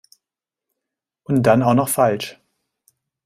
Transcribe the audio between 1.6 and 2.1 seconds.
auch noch